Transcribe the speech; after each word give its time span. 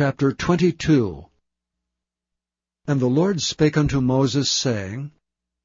Chapter 0.00 0.32
22 0.32 1.26
And 2.86 3.00
the 3.00 3.06
Lord 3.06 3.42
spake 3.42 3.76
unto 3.76 4.00
Moses, 4.00 4.48
saying, 4.48 5.10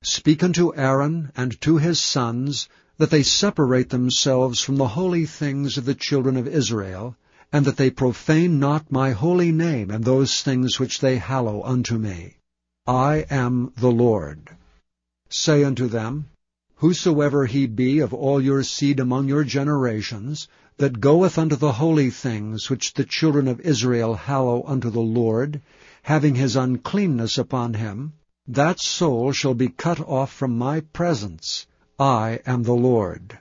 Speak 0.03 0.43
unto 0.43 0.75
Aaron 0.75 1.31
and 1.37 1.61
to 1.61 1.77
his 1.77 2.01
sons, 2.01 2.67
that 2.97 3.11
they 3.11 3.23
separate 3.23 3.91
themselves 3.91 4.59
from 4.59 4.75
the 4.75 4.89
holy 4.89 5.25
things 5.25 5.77
of 5.77 5.85
the 5.85 5.95
children 5.95 6.35
of 6.35 6.49
Israel, 6.49 7.15
and 7.53 7.63
that 7.63 7.77
they 7.77 7.89
profane 7.89 8.59
not 8.59 8.91
my 8.91 9.11
holy 9.11 9.53
name 9.53 9.89
and 9.89 10.03
those 10.03 10.43
things 10.43 10.81
which 10.81 10.99
they 10.99 11.15
hallow 11.15 11.63
unto 11.63 11.97
me. 11.97 12.35
I 12.85 13.25
am 13.29 13.71
the 13.77 13.89
Lord. 13.89 14.49
Say 15.29 15.63
unto 15.63 15.87
them, 15.87 16.25
Whosoever 16.79 17.45
he 17.45 17.67
be 17.67 17.99
of 17.99 18.13
all 18.13 18.41
your 18.41 18.63
seed 18.63 18.99
among 18.99 19.29
your 19.29 19.45
generations, 19.45 20.49
that 20.77 20.99
goeth 20.99 21.37
unto 21.37 21.55
the 21.55 21.71
holy 21.71 22.09
things 22.09 22.69
which 22.69 22.93
the 22.93 23.05
children 23.05 23.47
of 23.47 23.61
Israel 23.61 24.13
hallow 24.13 24.61
unto 24.67 24.89
the 24.89 24.99
Lord, 24.99 25.61
having 26.03 26.35
his 26.35 26.57
uncleanness 26.57 27.37
upon 27.37 27.75
him, 27.75 28.11
that 28.45 28.79
soul 28.79 29.31
shall 29.31 29.53
be 29.53 29.69
cut 29.69 30.01
off 30.01 30.33
from 30.33 30.57
my 30.57 30.81
presence. 30.81 31.65
I 31.97 32.41
am 32.45 32.63
the 32.63 32.73
Lord. 32.73 33.39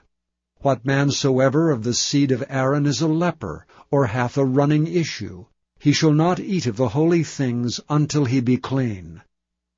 What 0.59 0.85
man 0.85 1.11
soever 1.11 1.71
of 1.71 1.83
the 1.83 1.93
seed 1.93 2.31
of 2.31 2.43
Aaron 2.47 2.85
is 2.85 3.01
a 3.01 3.07
leper, 3.07 3.67
or 3.91 4.07
hath 4.07 4.37
a 4.37 4.45
running 4.45 4.87
issue, 4.87 5.45
he 5.77 5.91
shall 5.91 6.13
not 6.13 6.39
eat 6.39 6.65
of 6.65 6.77
the 6.77 6.89
holy 6.89 7.23
things 7.23 7.81
until 7.89 8.23
he 8.23 8.39
be 8.39 8.55
clean. 8.55 9.21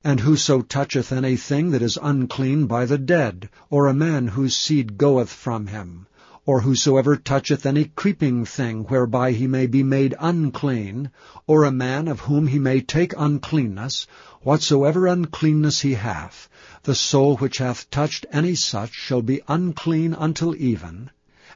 And 0.04 0.20
whoso 0.20 0.62
toucheth 0.62 1.10
any 1.10 1.36
thing 1.36 1.72
that 1.72 1.82
is 1.82 1.98
unclean 2.00 2.66
by 2.66 2.86
the 2.86 2.98
dead, 2.98 3.50
or 3.68 3.88
a 3.88 3.92
man 3.92 4.28
whose 4.28 4.56
seed 4.56 4.96
goeth 4.96 5.28
from 5.28 5.66
him, 5.66 6.06
or 6.48 6.62
whosoever 6.62 7.14
toucheth 7.14 7.66
any 7.66 7.84
creeping 7.84 8.42
thing 8.42 8.82
whereby 8.84 9.32
he 9.32 9.46
may 9.46 9.66
be 9.66 9.82
made 9.82 10.14
unclean, 10.18 11.10
or 11.46 11.64
a 11.64 11.70
man 11.70 12.08
of 12.08 12.20
whom 12.20 12.46
he 12.46 12.58
may 12.58 12.80
take 12.80 13.12
uncleanness, 13.18 14.06
whatsoever 14.40 15.06
uncleanness 15.06 15.80
he 15.80 15.92
hath, 15.92 16.48
the 16.84 16.94
soul 16.94 17.36
which 17.36 17.58
hath 17.58 17.90
touched 17.90 18.24
any 18.32 18.54
such 18.54 18.94
shall 18.94 19.20
be 19.20 19.42
unclean 19.46 20.14
until 20.14 20.56
even, 20.56 21.10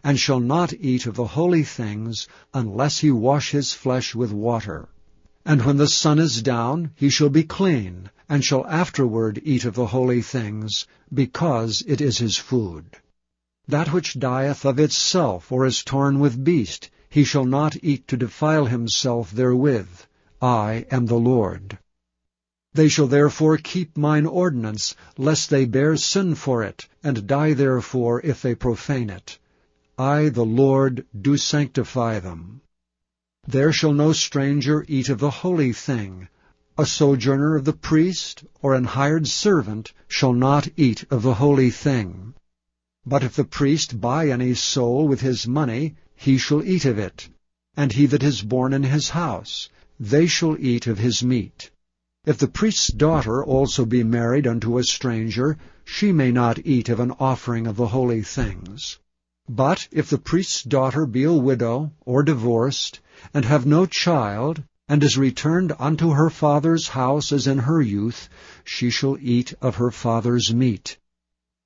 and 0.05 0.21
shall 0.21 0.41
not 0.41 0.75
eat 0.75 1.07
of 1.07 1.15
the 1.15 1.25
holy 1.25 1.63
things, 1.63 2.29
unless 2.53 2.99
he 2.99 3.11
wash 3.11 3.51
his 3.53 3.73
flesh 3.73 4.15
with 4.15 4.31
water. 4.31 4.91
And 5.47 5.65
when 5.65 5.79
the 5.79 5.89
sun 5.89 6.19
is 6.19 6.43
down, 6.43 6.91
he 6.95 7.09
shall 7.09 7.31
be 7.31 7.45
clean, 7.45 8.11
and 8.29 8.45
shall 8.45 8.67
afterward 8.67 9.41
eat 9.43 9.65
of 9.65 9.73
the 9.73 9.87
holy 9.87 10.21
things, 10.21 10.87
because 11.11 11.83
it 11.87 12.03
is 12.03 12.19
his 12.19 12.37
food. 12.37 12.85
That 13.69 13.93
which 13.93 14.19
dieth 14.19 14.65
of 14.65 14.81
itself, 14.81 15.53
or 15.53 15.65
is 15.65 15.85
torn 15.85 16.19
with 16.19 16.43
beast, 16.43 16.91
he 17.09 17.23
shall 17.23 17.45
not 17.45 17.77
eat 17.81 18.09
to 18.09 18.17
defile 18.17 18.67
himself 18.67 19.31
therewith. 19.31 19.89
I 20.41 20.85
am 20.91 21.07
the 21.07 21.15
Lord. 21.15 21.79
They 22.75 22.89
shall 22.89 23.07
therefore 23.07 23.59
keep 23.59 23.97
mine 23.97 24.27
ordinance, 24.27 24.97
lest 25.17 25.49
they 25.49 25.65
bear 25.65 25.97
sin 25.97 26.35
for 26.35 26.65
it, 26.65 26.89
and 27.05 27.29
die 27.29 27.53
therefore 27.53 28.21
if 28.25 28.43
they 28.43 28.57
profane 28.57 29.11
it. 29.11 29.39
I, 29.97 30.31
the 30.31 30.45
Lord, 30.45 31.07
do 31.17 31.37
sanctify 31.37 32.19
them. 32.19 32.63
There 33.47 33.73
shall 33.73 33.93
no 33.93 34.13
stranger 34.13 34.85
eat 34.89 35.09
of 35.09 35.21
the 35.21 35.31
holy 35.31 35.73
thing, 35.73 36.29
a 36.77 36.85
sojourner 36.85 37.55
of 37.55 37.65
the 37.65 37.73
priest, 37.73 38.43
or 38.61 38.75
an 38.75 38.85
hired 38.85 39.29
servant, 39.29 39.93
shall 40.09 40.33
not 40.33 40.69
eat 40.77 41.05
of 41.13 41.23
the 41.23 41.35
holy 41.35 41.71
thing. 41.71 42.35
But 43.05 43.25
if 43.25 43.35
the 43.35 43.45
priest 43.45 44.01
buy 44.01 44.29
any 44.29 44.55
soul 44.55 45.09
with 45.09 45.21
his 45.21 45.49
money, 45.49 45.97
he 46.15 46.39
shall 46.39 46.63
eat 46.63 46.85
of 46.85 46.99
it. 46.99 47.29
And 47.77 47.93
he 47.93 48.07
that 48.07 48.23
is 48.23 48.43
born 48.43 48.73
in 48.73 48.85
his 48.85 49.11
house, 49.11 49.69
they 49.99 50.27
shall 50.27 50.57
eat 50.59 50.87
of 50.87 50.99
his 50.99 51.23
meat. 51.23 51.71
If 52.25 52.39
the 52.39 52.47
priest's 52.47 52.93
daughter 52.93 53.45
also 53.45 53.85
be 53.85 54.05
married 54.05 54.47
unto 54.47 54.79
a 54.79 54.85
stranger, 54.85 55.59
she 55.85 56.13
may 56.13 56.31
not 56.31 56.65
eat 56.65 56.89
of 56.89 57.01
an 57.01 57.11
offering 57.19 57.67
of 57.67 57.75
the 57.75 57.89
holy 57.89 58.23
things. 58.23 59.01
But 59.49 59.89
if 59.91 60.09
the 60.09 60.19
priest's 60.19 60.63
daughter 60.63 61.05
be 61.05 61.25
a 61.25 61.33
widow, 61.33 61.91
or 62.07 62.23
divorced, 62.23 63.01
and 63.35 63.45
have 63.45 63.67
no 63.67 63.87
child, 63.87 64.63
and 64.89 65.03
is 65.03 65.19
returned 65.19 65.73
unto 65.81 66.11
her 66.11 66.31
father's 66.31 66.89
house 66.89 67.33
as 67.33 67.49
in 67.49 67.59
her 67.59 67.83
youth, 67.83 68.29
she 68.63 68.91
shall 68.91 69.19
eat 69.21 69.55
of 69.61 69.77
her 69.77 69.91
father's 69.91 70.55
meat. 70.55 70.99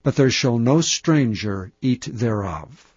But 0.06 0.14
there 0.14 0.30
shall 0.30 0.60
no 0.60 0.82
stranger 0.82 1.72
eat 1.82 2.02
thereof. 2.02 2.94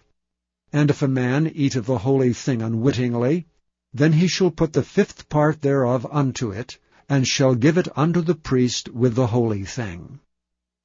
And 0.72 0.90
if 0.90 1.02
a 1.02 1.08
man 1.08 1.50
eat 1.52 1.74
of 1.74 1.86
the 1.86 1.98
holy 1.98 2.32
thing 2.32 2.62
unwittingly, 2.62 3.48
then 3.92 4.12
he 4.12 4.28
shall 4.28 4.52
put 4.52 4.74
the 4.74 4.84
fifth 4.84 5.28
part 5.28 5.60
thereof 5.60 6.06
unto 6.08 6.52
it, 6.52 6.78
and 7.08 7.26
shall 7.26 7.56
give 7.56 7.76
it 7.76 7.88
unto 7.98 8.20
the 8.20 8.36
priest 8.36 8.90
with 8.90 9.16
the 9.16 9.26
holy 9.26 9.64
thing. 9.64 10.20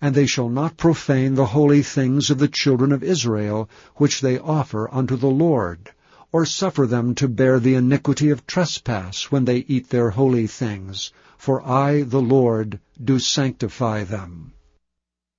And 0.01 0.15
they 0.15 0.25
shall 0.25 0.49
not 0.49 0.77
profane 0.77 1.35
the 1.35 1.45
holy 1.45 1.83
things 1.83 2.31
of 2.31 2.39
the 2.39 2.47
children 2.47 2.91
of 2.91 3.03
Israel, 3.03 3.69
which 3.97 4.21
they 4.21 4.39
offer 4.39 4.91
unto 4.91 5.15
the 5.17 5.29
Lord, 5.29 5.91
or 6.31 6.43
suffer 6.43 6.87
them 6.87 7.13
to 7.21 7.27
bear 7.27 7.59
the 7.59 7.75
iniquity 7.75 8.31
of 8.31 8.47
trespass 8.47 9.29
when 9.31 9.45
they 9.45 9.57
eat 9.67 9.91
their 9.91 10.09
holy 10.09 10.47
things, 10.47 11.11
for 11.37 11.61
I, 11.61 12.01
the 12.01 12.19
Lord, 12.19 12.79
do 12.99 13.19
sanctify 13.19 14.05
them. 14.05 14.53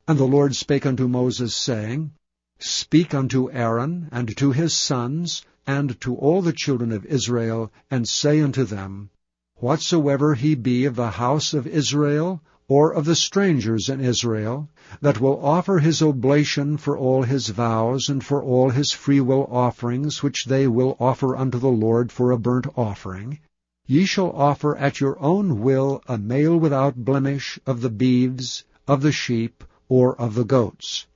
And 0.08 0.20
the 0.20 0.24
Lord 0.24 0.54
spake 0.54 0.86
unto 0.86 1.08
Moses, 1.08 1.52
saying, 1.52 2.12
Speak 2.60 3.12
unto 3.12 3.50
Aaron, 3.50 4.08
and 4.12 4.36
to 4.36 4.52
his 4.52 4.72
sons, 4.72 5.44
and 5.66 6.00
to 6.00 6.14
all 6.14 6.42
the 6.42 6.52
children 6.52 6.92
of 6.92 7.04
Israel, 7.06 7.72
and 7.90 8.08
say 8.08 8.40
unto 8.40 8.62
them, 8.62 9.10
Whatsoever 9.56 10.34
he 10.34 10.54
be 10.54 10.84
of 10.84 10.94
the 10.94 11.10
house 11.10 11.54
of 11.54 11.66
Israel, 11.66 12.40
or 12.68 12.92
of 12.92 13.04
the 13.04 13.16
strangers 13.16 13.88
in 13.88 14.00
Israel, 14.00 14.68
that 15.00 15.20
will 15.20 15.44
offer 15.44 15.80
his 15.80 16.00
oblation 16.00 16.76
for 16.76 16.96
all 16.96 17.24
his 17.24 17.48
vows 17.48 18.08
and 18.08 18.24
for 18.24 18.40
all 18.40 18.70
his 18.70 18.92
freewill 18.92 19.48
offerings 19.50 20.22
which 20.22 20.44
they 20.44 20.68
will 20.68 20.96
offer 21.00 21.34
unto 21.36 21.58
the 21.58 21.66
Lord 21.66 22.12
for 22.12 22.30
a 22.30 22.38
burnt 22.38 22.68
offering, 22.76 23.40
ye 23.88 24.04
shall 24.04 24.30
offer 24.30 24.76
at 24.76 25.00
your 25.00 25.18
own 25.20 25.62
will 25.62 26.00
a 26.06 26.16
male 26.16 26.56
without 26.56 26.94
blemish 26.94 27.58
of 27.66 27.80
the 27.80 27.90
beeves, 27.90 28.62
of 28.86 29.02
the 29.02 29.10
sheep, 29.10 29.64
or 29.88 30.20
of 30.20 30.34
the 30.34 30.44
goats. 30.44 31.06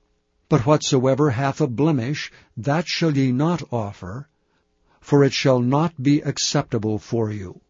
But 0.49 0.65
whatsoever 0.65 1.29
hath 1.29 1.61
a 1.61 1.67
blemish, 1.67 2.31
that 2.57 2.87
shall 2.87 3.15
ye 3.17 3.31
not 3.31 3.63
offer, 3.71 4.27
for 4.99 5.23
it 5.23 5.33
shall 5.33 5.59
not 5.59 6.01
be 6.01 6.21
acceptable 6.21 6.99
for 6.99 7.31
you. 7.31 7.61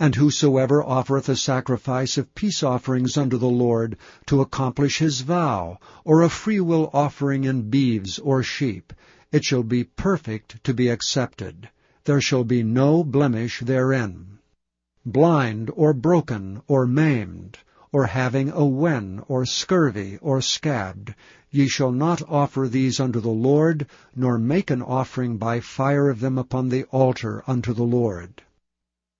And 0.00 0.14
whosoever 0.14 0.82
offereth 0.82 1.28
a 1.28 1.36
sacrifice 1.36 2.18
of 2.18 2.34
peace 2.34 2.62
offerings 2.62 3.16
unto 3.16 3.36
the 3.36 3.48
Lord 3.48 3.96
to 4.26 4.40
accomplish 4.40 4.98
his 4.98 5.22
vow, 5.22 5.78
or 6.04 6.22
a 6.22 6.28
freewill 6.28 6.90
offering 6.92 7.44
in 7.44 7.70
beeves 7.70 8.18
or 8.18 8.42
sheep, 8.42 8.92
it 9.32 9.44
shall 9.44 9.62
be 9.62 9.84
perfect 9.84 10.62
to 10.64 10.72
be 10.72 10.88
accepted. 10.88 11.68
There 12.04 12.20
shall 12.20 12.44
be 12.44 12.62
no 12.62 13.02
blemish 13.02 13.60
therein. 13.60 14.38
Blind, 15.04 15.70
or 15.74 15.92
broken, 15.92 16.62
or 16.66 16.86
maimed, 16.86 17.58
or 17.92 18.06
having 18.06 18.50
a 18.50 18.64
wen, 18.64 19.22
or 19.28 19.46
scurvy, 19.46 20.18
or 20.20 20.40
scabbed, 20.40 21.14
ye 21.50 21.66
shall 21.66 21.92
not 21.92 22.22
offer 22.28 22.68
these 22.68 23.00
unto 23.00 23.20
the 23.20 23.28
Lord, 23.28 23.86
nor 24.14 24.38
make 24.38 24.70
an 24.70 24.82
offering 24.82 25.36
by 25.38 25.60
fire 25.60 26.08
of 26.10 26.20
them 26.20 26.36
upon 26.36 26.68
the 26.68 26.84
altar 26.84 27.42
unto 27.46 27.72
the 27.72 27.84
Lord 27.84 28.42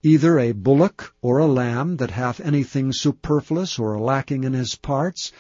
either 0.04 0.38
a 0.38 0.52
bullock 0.52 1.12
or 1.20 1.38
a 1.38 1.46
lamb 1.46 1.96
that 1.96 2.12
hath 2.12 2.38
anything 2.40 2.92
superfluous 2.92 3.80
or 3.80 3.98
lacking 3.98 4.44
in 4.44 4.52
his 4.52 4.76
parts, 4.76 5.32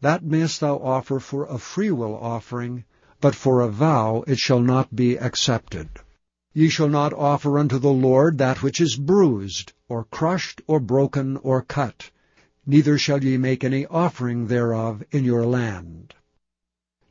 that 0.00 0.22
mayest 0.22 0.60
thou 0.60 0.76
offer 0.76 1.18
for 1.18 1.46
a 1.46 1.58
freewill 1.58 2.14
offering, 2.14 2.84
but 3.20 3.34
for 3.34 3.60
a 3.60 3.68
vow 3.68 4.22
it 4.28 4.38
shall 4.38 4.60
not 4.60 4.94
be 4.94 5.16
accepted. 5.18 5.88
Ye 6.52 6.68
shall 6.68 6.88
not 6.88 7.12
offer 7.12 7.58
unto 7.58 7.80
the 7.80 7.92
Lord 7.92 8.38
that 8.38 8.62
which 8.62 8.80
is 8.80 8.94
bruised, 8.94 9.72
or 9.88 10.04
crushed, 10.04 10.62
or 10.68 10.78
broken, 10.78 11.36
or 11.38 11.62
cut. 11.62 12.10
Neither 12.66 12.96
shall 12.96 13.22
ye 13.22 13.36
make 13.36 13.62
any 13.62 13.84
offering 13.86 14.46
thereof 14.46 15.02
in 15.10 15.24
your 15.24 15.44
land. 15.44 16.14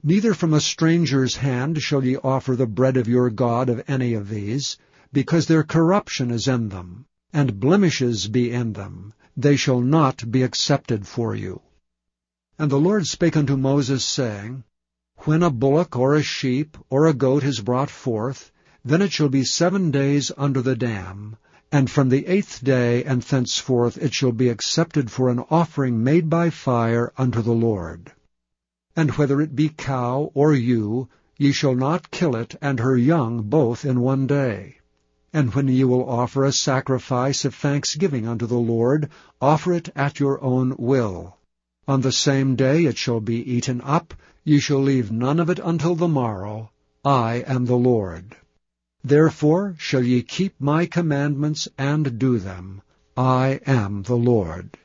Neither 0.01 0.33
from 0.33 0.53
a 0.53 0.59
stranger's 0.59 1.35
hand 1.37 1.81
shall 1.81 2.03
ye 2.03 2.17
offer 2.17 2.55
the 2.55 2.65
bread 2.65 2.97
of 2.97 3.07
your 3.07 3.29
God 3.29 3.69
of 3.69 3.83
any 3.87 4.13
of 4.13 4.29
these, 4.29 4.77
because 5.11 5.45
their 5.45 5.63
corruption 5.63 6.31
is 6.31 6.47
in 6.47 6.69
them, 6.69 7.05
and 7.31 7.59
blemishes 7.59 8.27
be 8.27 8.51
in 8.51 8.73
them, 8.73 9.13
they 9.37 9.55
shall 9.55 9.79
not 9.79 10.31
be 10.31 10.43
accepted 10.43 11.07
for 11.07 11.35
you. 11.35 11.61
And 12.57 12.71
the 12.71 12.79
Lord 12.79 13.05
spake 13.05 13.35
unto 13.35 13.57
Moses, 13.57 14.03
saying, 14.03 14.63
When 15.25 15.43
a 15.43 15.49
bullock 15.49 15.95
or 15.95 16.15
a 16.15 16.23
sheep 16.23 16.77
or 16.89 17.07
a 17.07 17.13
goat 17.13 17.43
is 17.43 17.59
brought 17.59 17.89
forth, 17.89 18.51
then 18.85 19.01
it 19.01 19.11
shall 19.13 19.29
be 19.29 19.43
seven 19.45 19.91
days 19.91 20.31
under 20.37 20.61
the 20.61 20.75
dam, 20.75 21.37
and 21.71 21.89
from 21.89 22.09
the 22.09 22.27
eighth 22.27 22.61
day 22.63 23.03
and 23.05 23.21
thenceforth 23.21 23.97
it 23.97 24.13
shall 24.13 24.31
be 24.31 24.49
accepted 24.49 25.09
for 25.09 25.29
an 25.29 25.39
offering 25.49 26.03
made 26.03 26.29
by 26.29 26.49
fire 26.49 27.13
unto 27.17 27.41
the 27.41 27.53
Lord. 27.53 28.11
And 28.95 29.11
whether 29.11 29.39
it 29.39 29.55
be 29.55 29.69
cow 29.69 30.31
or 30.33 30.53
ewe, 30.53 31.07
ye 31.37 31.51
shall 31.51 31.75
not 31.75 32.11
kill 32.11 32.35
it 32.35 32.55
and 32.61 32.79
her 32.79 32.97
young 32.97 33.43
both 33.43 33.85
in 33.85 34.01
one 34.01 34.27
day. 34.27 34.77
And 35.31 35.53
when 35.55 35.67
ye 35.67 35.83
will 35.83 36.07
offer 36.07 36.43
a 36.43 36.51
sacrifice 36.51 37.45
of 37.45 37.55
thanksgiving 37.55 38.27
unto 38.27 38.45
the 38.45 38.59
Lord, 38.59 39.09
offer 39.41 39.73
it 39.73 39.89
at 39.95 40.19
your 40.19 40.43
own 40.43 40.75
will. 40.77 41.37
On 41.87 42.01
the 42.01 42.11
same 42.11 42.55
day 42.55 42.85
it 42.85 42.97
shall 42.97 43.19
be 43.19 43.37
eaten 43.49 43.81
up, 43.81 44.13
ye 44.43 44.59
shall 44.59 44.81
leave 44.81 45.11
none 45.11 45.39
of 45.39 45.49
it 45.49 45.59
until 45.63 45.95
the 45.95 46.07
morrow. 46.07 46.69
I 47.03 47.43
am 47.47 47.65
the 47.65 47.75
Lord. 47.75 48.35
Therefore 49.05 49.75
shall 49.77 50.03
ye 50.03 50.21
keep 50.21 50.55
my 50.61 50.85
commandments 50.85 51.67
and 51.77 52.17
do 52.17 52.39
them. 52.39 52.81
I 53.17 53.59
am 53.65 54.03
the 54.03 54.15
Lord. 54.15 54.77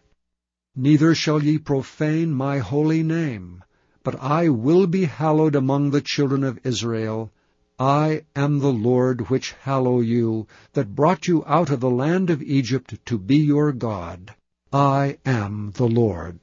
Neither 0.75 1.15
shall 1.15 1.43
ye 1.43 1.57
profane 1.57 2.35
my 2.35 2.59
holy 2.59 3.05
name, 3.05 3.63
but 4.03 4.21
I 4.21 4.49
will 4.49 4.89
be 4.89 5.05
hallowed 5.05 5.55
among 5.55 5.91
the 5.91 6.01
children 6.01 6.43
of 6.43 6.59
Israel. 6.65 7.33
I 7.79 8.25
am 8.35 8.59
the 8.59 8.73
Lord 8.73 9.31
which 9.31 9.53
hallow 9.63 10.01
you, 10.01 10.49
that 10.73 10.97
brought 10.97 11.29
you 11.29 11.45
out 11.47 11.71
of 11.71 11.79
the 11.79 11.91
land 11.91 12.29
of 12.29 12.43
Egypt 12.43 12.99
to 13.07 13.19
be 13.19 13.37
your 13.37 13.73
God. 13.73 14.35
I 14.73 15.19
am 15.25 15.71
the 15.77 15.87
Lord. 15.87 16.41